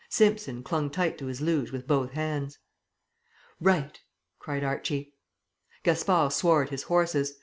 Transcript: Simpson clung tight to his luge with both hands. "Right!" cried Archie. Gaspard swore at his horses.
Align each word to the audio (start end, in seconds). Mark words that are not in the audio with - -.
Simpson 0.09 0.63
clung 0.63 0.89
tight 0.89 1.19
to 1.19 1.27
his 1.27 1.41
luge 1.41 1.71
with 1.71 1.85
both 1.85 2.13
hands. 2.13 2.57
"Right!" 3.59 3.99
cried 4.39 4.63
Archie. 4.63 5.13
Gaspard 5.83 6.33
swore 6.33 6.63
at 6.63 6.69
his 6.71 6.81
horses. 6.81 7.33